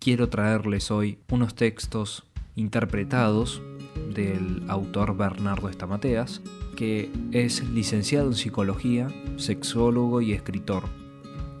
quiero 0.00 0.30
traerles 0.30 0.90
hoy 0.90 1.18
unos 1.30 1.54
textos 1.54 2.24
interpretados 2.56 3.62
del 4.14 4.64
autor 4.68 5.14
Bernardo 5.16 5.68
Estamateas, 5.68 6.40
que 6.74 7.12
es 7.32 7.68
licenciado 7.68 8.28
en 8.28 8.34
psicología, 8.34 9.08
sexólogo 9.36 10.22
y 10.22 10.32
escritor. 10.32 10.84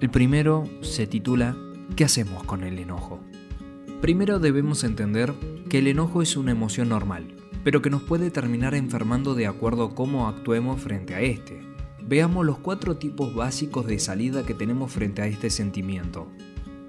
El 0.00 0.08
primero 0.08 0.64
se 0.80 1.06
titula 1.06 1.54
¿Qué 1.96 2.04
hacemos 2.04 2.42
con 2.44 2.64
el 2.64 2.78
enojo? 2.78 3.20
Primero 4.00 4.38
debemos 4.38 4.84
entender 4.84 5.34
que 5.68 5.80
el 5.80 5.88
enojo 5.88 6.22
es 6.22 6.38
una 6.38 6.52
emoción 6.52 6.88
normal, 6.88 7.26
pero 7.62 7.82
que 7.82 7.90
nos 7.90 8.02
puede 8.02 8.30
terminar 8.30 8.74
enfermando 8.74 9.34
de 9.34 9.46
acuerdo 9.46 9.84
a 9.84 9.94
cómo 9.94 10.28
actuemos 10.28 10.80
frente 10.80 11.14
a 11.14 11.20
este. 11.20 11.60
Veamos 12.00 12.46
los 12.46 12.58
cuatro 12.58 12.96
tipos 12.96 13.34
básicos 13.34 13.86
de 13.86 13.98
salida 13.98 14.46
que 14.46 14.54
tenemos 14.54 14.90
frente 14.90 15.20
a 15.20 15.26
este 15.26 15.50
sentimiento. 15.50 16.28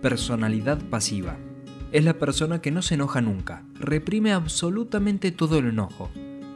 Personalidad 0.01 0.79
pasiva. 0.89 1.37
Es 1.91 2.03
la 2.03 2.15
persona 2.15 2.59
que 2.59 2.71
no 2.71 2.81
se 2.81 2.95
enoja 2.95 3.21
nunca, 3.21 3.63
reprime 3.75 4.33
absolutamente 4.33 5.31
todo 5.31 5.59
el 5.59 5.67
enojo, 5.67 6.09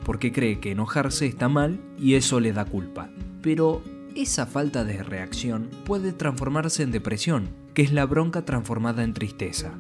porque 0.04 0.32
cree 0.32 0.60
que 0.60 0.72
enojarse 0.72 1.28
está 1.28 1.48
mal 1.48 1.80
y 2.00 2.16
eso 2.16 2.40
le 2.40 2.54
da 2.54 2.66
culpa. 2.66 3.12
Pero 3.44 3.84
esa 4.16 4.48
falta 4.48 4.84
de 4.84 5.04
reacción 5.04 5.70
puede 5.86 6.12
transformarse 6.12 6.82
en 6.82 6.92
depresión, 6.92 7.50
que 7.76 7.84
es 7.84 7.94
la 7.94 8.08
bronca 8.08 8.46
transformada 8.46 9.04
en 9.04 9.14
tristeza. 9.14 9.74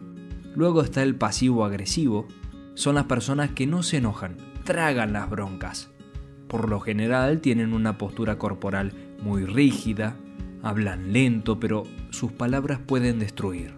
Luego 0.53 0.83
está 0.83 1.01
el 1.01 1.15
pasivo 1.15 1.65
agresivo, 1.65 2.27
son 2.75 2.95
las 2.95 3.05
personas 3.05 3.49
que 3.51 3.65
no 3.65 3.81
se 3.81 3.97
enojan, 3.97 4.37
tragan 4.63 5.11
las 5.11 5.27
broncas. 5.27 5.89
Por 6.47 6.69
lo 6.69 6.79
general 6.81 7.41
tienen 7.41 7.73
una 7.73 7.97
postura 7.97 8.37
corporal 8.37 8.93
muy 9.23 9.43
rígida, 9.43 10.17
hablan 10.61 11.13
lento, 11.13 11.59
pero 11.59 11.83
sus 12.15 12.31
palabras 12.31 12.79
pueden 12.79 13.19
destruir. 13.19 13.73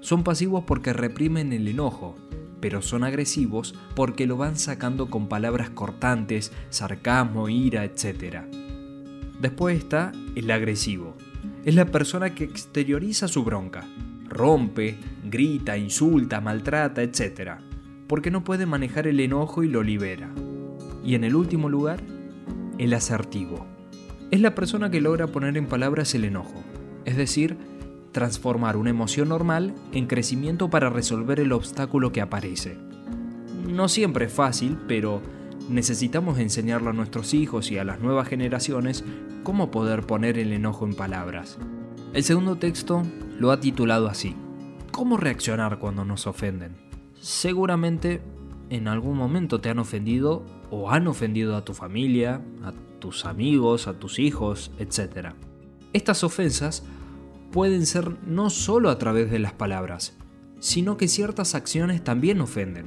Son 0.00 0.24
pasivos 0.24 0.64
porque 0.66 0.92
reprimen 0.92 1.52
el 1.52 1.68
enojo, 1.68 2.16
pero 2.60 2.82
son 2.82 3.04
agresivos 3.04 3.76
porque 3.94 4.26
lo 4.26 4.36
van 4.36 4.56
sacando 4.56 5.08
con 5.08 5.28
palabras 5.28 5.70
cortantes, 5.70 6.52
sarcasmo, 6.68 7.48
ira, 7.48 7.84
etc. 7.84 8.42
Después 9.40 9.78
está 9.78 10.10
el 10.34 10.50
agresivo. 10.50 11.16
Es 11.64 11.76
la 11.76 11.86
persona 11.86 12.34
que 12.34 12.44
exterioriza 12.44 13.28
su 13.28 13.44
bronca. 13.44 13.86
Rompe, 14.28 14.98
grita, 15.24 15.78
insulta, 15.78 16.40
maltrata, 16.40 17.02
etc. 17.02 17.60
Porque 18.08 18.32
no 18.32 18.42
puede 18.42 18.66
manejar 18.66 19.06
el 19.06 19.20
enojo 19.20 19.62
y 19.62 19.68
lo 19.68 19.84
libera. 19.84 20.28
Y 21.04 21.14
en 21.14 21.22
el 21.22 21.36
último 21.36 21.68
lugar, 21.68 22.00
el 22.78 22.92
asertivo. 22.94 23.64
Es 24.32 24.40
la 24.40 24.56
persona 24.56 24.90
que 24.90 25.00
logra 25.00 25.28
poner 25.28 25.56
en 25.56 25.66
palabras 25.66 26.14
el 26.16 26.24
enojo. 26.24 26.64
Es 27.04 27.16
decir, 27.16 27.56
transformar 28.12 28.76
una 28.76 28.90
emoción 28.90 29.28
normal 29.28 29.74
en 29.92 30.06
crecimiento 30.06 30.70
para 30.70 30.90
resolver 30.90 31.40
el 31.40 31.52
obstáculo 31.52 32.12
que 32.12 32.20
aparece. 32.20 32.76
No 33.68 33.88
siempre 33.88 34.26
es 34.26 34.32
fácil, 34.32 34.78
pero 34.88 35.20
necesitamos 35.68 36.38
enseñarlo 36.38 36.90
a 36.90 36.94
nuestros 36.94 37.34
hijos 37.34 37.70
y 37.70 37.78
a 37.78 37.84
las 37.84 38.00
nuevas 38.00 38.28
generaciones 38.28 39.04
cómo 39.42 39.70
poder 39.70 40.06
poner 40.06 40.38
el 40.38 40.52
enojo 40.52 40.84
en 40.86 40.94
palabras. 40.94 41.58
El 42.12 42.24
segundo 42.24 42.56
texto 42.56 43.02
lo 43.38 43.52
ha 43.52 43.60
titulado 43.60 44.08
así, 44.08 44.34
¿Cómo 44.90 45.16
reaccionar 45.16 45.78
cuando 45.78 46.04
nos 46.04 46.26
ofenden? 46.26 46.76
Seguramente 47.20 48.20
en 48.70 48.88
algún 48.88 49.16
momento 49.16 49.60
te 49.60 49.70
han 49.70 49.78
ofendido 49.78 50.44
o 50.70 50.90
han 50.90 51.06
ofendido 51.06 51.56
a 51.56 51.64
tu 51.64 51.74
familia, 51.74 52.42
a 52.62 52.72
tus 52.98 53.24
amigos, 53.24 53.86
a 53.86 53.98
tus 53.98 54.18
hijos, 54.18 54.72
etc. 54.78 55.34
Estas 55.92 56.22
ofensas 56.22 56.84
pueden 57.50 57.84
ser 57.84 58.16
no 58.24 58.48
solo 58.48 58.90
a 58.90 58.98
través 58.98 59.30
de 59.30 59.40
las 59.40 59.52
palabras, 59.52 60.16
sino 60.60 60.96
que 60.96 61.08
ciertas 61.08 61.56
acciones 61.56 62.04
también 62.04 62.40
ofenden. 62.40 62.86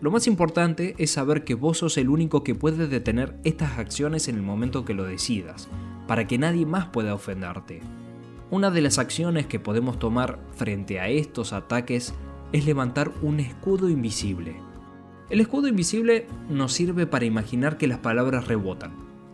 Lo 0.00 0.10
más 0.10 0.26
importante 0.26 0.94
es 0.96 1.10
saber 1.10 1.44
que 1.44 1.54
vos 1.54 1.78
sos 1.78 1.98
el 1.98 2.08
único 2.08 2.42
que 2.42 2.54
puede 2.54 2.86
detener 2.86 3.38
estas 3.44 3.78
acciones 3.78 4.28
en 4.28 4.36
el 4.36 4.42
momento 4.42 4.86
que 4.86 4.94
lo 4.94 5.04
decidas, 5.04 5.68
para 6.06 6.26
que 6.26 6.38
nadie 6.38 6.64
más 6.64 6.86
pueda 6.86 7.14
ofenderte. 7.14 7.82
Una 8.50 8.70
de 8.70 8.80
las 8.80 8.98
acciones 8.98 9.46
que 9.46 9.60
podemos 9.60 9.98
tomar 9.98 10.40
frente 10.54 10.98
a 10.98 11.08
estos 11.08 11.52
ataques 11.52 12.14
es 12.52 12.64
levantar 12.64 13.12
un 13.20 13.38
escudo 13.38 13.90
invisible. 13.90 14.56
El 15.28 15.40
escudo 15.40 15.68
invisible 15.68 16.26
nos 16.48 16.72
sirve 16.72 17.06
para 17.06 17.26
imaginar 17.26 17.76
que 17.76 17.86
las 17.86 17.98
palabras 17.98 18.48
rebotan, 18.48 18.92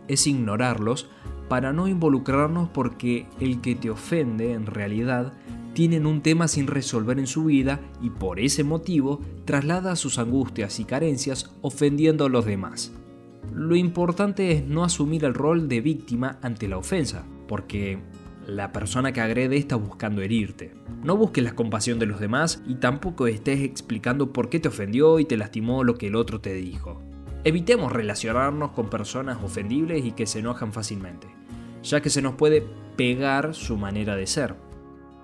es 0.09 0.27
ignorarlos 0.27 1.09
para 1.47 1.73
no 1.73 1.87
involucrarnos 1.87 2.69
porque 2.69 3.27
el 3.39 3.61
que 3.61 3.75
te 3.75 3.89
ofende 3.89 4.53
en 4.53 4.65
realidad 4.65 5.33
tienen 5.73 6.05
un 6.05 6.21
tema 6.21 6.47
sin 6.47 6.67
resolver 6.67 7.19
en 7.19 7.27
su 7.27 7.45
vida 7.45 7.79
y 8.01 8.09
por 8.09 8.39
ese 8.39 8.63
motivo 8.63 9.21
traslada 9.45 9.95
sus 9.95 10.17
angustias 10.17 10.79
y 10.79 10.85
carencias 10.85 11.51
ofendiendo 11.61 12.25
a 12.25 12.29
los 12.29 12.45
demás. 12.45 12.91
Lo 13.53 13.75
importante 13.75 14.51
es 14.51 14.65
no 14.65 14.83
asumir 14.83 15.23
el 15.23 15.33
rol 15.33 15.67
de 15.67 15.81
víctima 15.81 16.39
ante 16.41 16.67
la 16.67 16.77
ofensa, 16.77 17.25
porque 17.47 17.99
la 18.47 18.71
persona 18.71 19.11
que 19.11 19.21
agrede 19.21 19.57
está 19.57 19.75
buscando 19.75 20.21
herirte. 20.21 20.73
No 21.03 21.15
busques 21.15 21.43
la 21.43 21.53
compasión 21.53 21.99
de 21.99 22.05
los 22.05 22.19
demás 22.19 22.63
y 22.65 22.75
tampoco 22.75 23.27
estés 23.27 23.59
explicando 23.61 24.33
por 24.33 24.49
qué 24.49 24.59
te 24.59 24.69
ofendió 24.69 25.19
y 25.19 25.25
te 25.25 25.37
lastimó 25.37 25.83
lo 25.83 25.95
que 25.95 26.07
el 26.07 26.15
otro 26.15 26.41
te 26.41 26.53
dijo. 26.53 27.01
Evitemos 27.43 27.91
relacionarnos 27.91 28.71
con 28.71 28.89
personas 28.89 29.37
ofendibles 29.43 30.05
y 30.05 30.11
que 30.11 30.25
se 30.25 30.39
enojan 30.39 30.73
fácilmente, 30.73 31.27
ya 31.89 32.01
que 32.01 32.09
se 32.09 32.21
nos 32.21 32.35
puede 32.35 32.65
pegar 32.95 33.53
su 33.53 33.77
manera 33.77 34.15
de 34.15 34.27
ser. 34.27 34.55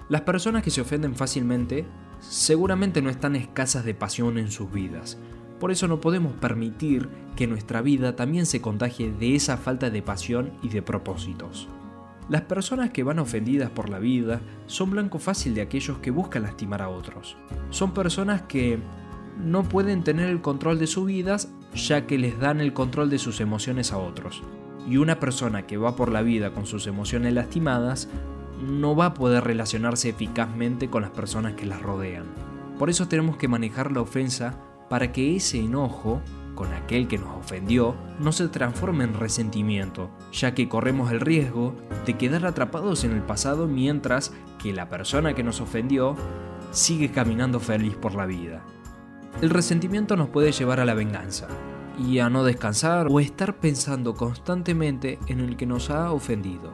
Las 0.09 0.21
personas 0.21 0.63
que 0.63 0.71
se 0.71 0.81
ofenden 0.81 1.15
fácilmente 1.15 1.85
seguramente 2.19 3.01
no 3.01 3.09
están 3.09 3.35
escasas 3.35 3.85
de 3.85 3.93
pasión 3.93 4.37
en 4.37 4.51
sus 4.51 4.71
vidas, 4.71 5.17
por 5.63 5.71
eso 5.71 5.87
no 5.87 6.01
podemos 6.01 6.33
permitir 6.33 7.07
que 7.37 7.47
nuestra 7.47 7.81
vida 7.81 8.17
también 8.17 8.45
se 8.45 8.59
contagie 8.59 9.13
de 9.13 9.33
esa 9.33 9.55
falta 9.55 9.89
de 9.89 10.01
pasión 10.01 10.51
y 10.61 10.67
de 10.67 10.81
propósitos. 10.81 11.69
Las 12.27 12.41
personas 12.41 12.89
que 12.89 13.03
van 13.03 13.17
ofendidas 13.19 13.69
por 13.69 13.89
la 13.89 13.99
vida 13.99 14.41
son 14.65 14.91
blanco 14.91 15.19
fácil 15.19 15.55
de 15.55 15.61
aquellos 15.61 15.99
que 15.99 16.11
buscan 16.11 16.43
lastimar 16.43 16.81
a 16.81 16.89
otros. 16.89 17.37
Son 17.69 17.93
personas 17.93 18.41
que 18.41 18.77
no 19.41 19.63
pueden 19.63 20.03
tener 20.03 20.29
el 20.29 20.41
control 20.41 20.79
de 20.79 20.87
sus 20.87 21.05
vidas 21.05 21.49
ya 21.73 22.07
que 22.07 22.17
les 22.17 22.37
dan 22.39 22.59
el 22.59 22.73
control 22.73 23.09
de 23.09 23.19
sus 23.19 23.39
emociones 23.39 23.93
a 23.93 23.99
otros. 23.99 24.43
Y 24.87 24.97
una 24.97 25.19
persona 25.19 25.65
que 25.65 25.77
va 25.77 25.95
por 25.95 26.11
la 26.11 26.21
vida 26.21 26.53
con 26.53 26.65
sus 26.65 26.87
emociones 26.87 27.33
lastimadas 27.33 28.09
no 28.61 28.95
va 28.95 29.07
a 29.07 29.13
poder 29.13 29.43
relacionarse 29.43 30.09
eficazmente 30.09 30.89
con 30.89 31.01
las 31.01 31.11
personas 31.11 31.53
que 31.53 31.65
las 31.65 31.81
rodean. 31.81 32.25
Por 32.77 32.89
eso 32.89 33.07
tenemos 33.07 33.37
que 33.37 33.47
manejar 33.47 33.91
la 33.91 34.01
ofensa 34.01 34.55
para 34.89 35.11
que 35.11 35.35
ese 35.35 35.59
enojo 35.59 36.21
con 36.55 36.73
aquel 36.73 37.07
que 37.07 37.17
nos 37.17 37.35
ofendió 37.35 37.95
no 38.19 38.31
se 38.31 38.47
transforme 38.47 39.03
en 39.03 39.15
resentimiento, 39.15 40.11
ya 40.31 40.53
que 40.53 40.69
corremos 40.69 41.11
el 41.11 41.19
riesgo 41.19 41.75
de 42.05 42.15
quedar 42.15 42.45
atrapados 42.45 43.03
en 43.03 43.11
el 43.11 43.21
pasado 43.21 43.67
mientras 43.67 44.33
que 44.61 44.73
la 44.73 44.89
persona 44.89 45.33
que 45.33 45.43
nos 45.43 45.61
ofendió 45.61 46.15
sigue 46.71 47.11
caminando 47.11 47.59
feliz 47.59 47.95
por 47.95 48.15
la 48.15 48.25
vida. 48.25 48.63
El 49.41 49.49
resentimiento 49.49 50.15
nos 50.15 50.29
puede 50.29 50.51
llevar 50.51 50.79
a 50.79 50.85
la 50.85 50.93
venganza 50.93 51.47
y 51.97 52.19
a 52.19 52.29
no 52.29 52.43
descansar 52.43 53.07
o 53.09 53.19
estar 53.19 53.57
pensando 53.57 54.15
constantemente 54.15 55.19
en 55.27 55.39
el 55.39 55.57
que 55.57 55.65
nos 55.65 55.89
ha 55.89 56.11
ofendido. 56.11 56.73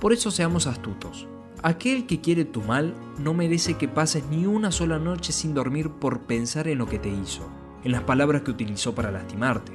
Por 0.00 0.12
eso 0.12 0.30
seamos 0.30 0.66
astutos. 0.66 1.28
Aquel 1.62 2.06
que 2.06 2.20
quiere 2.20 2.44
tu 2.44 2.62
mal 2.62 2.94
no 3.18 3.34
merece 3.34 3.74
que 3.74 3.88
pases 3.88 4.24
ni 4.30 4.46
una 4.46 4.70
sola 4.70 4.98
noche 4.98 5.32
sin 5.32 5.54
dormir 5.54 5.90
por 5.90 6.20
pensar 6.20 6.68
en 6.68 6.78
lo 6.78 6.86
que 6.86 6.98
te 6.98 7.08
hizo, 7.08 7.48
en 7.82 7.92
las 7.92 8.02
palabras 8.02 8.42
que 8.42 8.50
utilizó 8.50 8.94
para 8.94 9.10
lastimarte. 9.10 9.72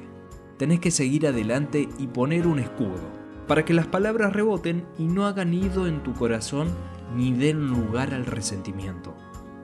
Tenés 0.57 0.79
que 0.79 0.91
seguir 0.91 1.27
adelante 1.27 1.89
y 1.97 2.07
poner 2.07 2.45
un 2.47 2.59
escudo, 2.59 3.01
para 3.47 3.65
que 3.65 3.73
las 3.73 3.87
palabras 3.87 4.31
reboten 4.31 4.85
y 4.97 5.05
no 5.05 5.25
hagan 5.25 5.51
nido 5.51 5.87
en 5.87 6.03
tu 6.03 6.13
corazón 6.13 6.69
ni 7.15 7.33
den 7.33 7.67
lugar 7.67 8.13
al 8.13 8.25
resentimiento. 8.25 9.15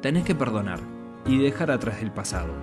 Tenés 0.02 0.26
que 0.26 0.36
perdonar, 0.36 0.80
y 1.28 1.38
dejar 1.38 1.72
atrás 1.72 2.02
el 2.02 2.12
pasado. 2.12 2.54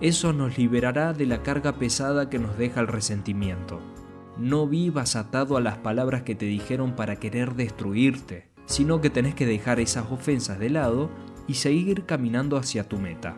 Eso 0.00 0.32
nos 0.32 0.56
liberará 0.56 1.12
de 1.12 1.26
la 1.26 1.42
carga 1.42 1.74
pesada 1.74 2.30
que 2.30 2.38
nos 2.38 2.56
deja 2.56 2.80
el 2.80 2.86
resentimiento. 2.86 3.80
No 4.38 4.66
vivas 4.66 5.14
atado 5.14 5.58
a 5.58 5.60
las 5.60 5.76
palabras 5.76 6.22
que 6.22 6.34
te 6.34 6.46
dijeron 6.46 6.96
para 6.96 7.16
querer 7.16 7.54
destruirte, 7.54 8.48
sino 8.64 9.02
que 9.02 9.10
tenés 9.10 9.34
que 9.34 9.44
dejar 9.44 9.78
esas 9.78 10.10
ofensas 10.10 10.58
de 10.58 10.70
lado 10.70 11.10
y 11.46 11.54
seguir 11.54 12.06
caminando 12.06 12.56
hacia 12.56 12.88
tu 12.88 12.98
meta. 12.98 13.36